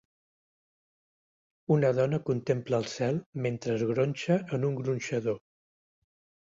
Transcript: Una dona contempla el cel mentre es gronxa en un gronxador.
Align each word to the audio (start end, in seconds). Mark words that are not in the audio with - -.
Una 1.75 1.91
dona 1.99 2.21
contempla 2.31 2.81
el 2.83 2.89
cel 2.97 3.23
mentre 3.47 3.77
es 3.79 3.87
gronxa 3.93 4.43
en 4.59 4.69
un 4.73 4.83
gronxador. 4.85 5.41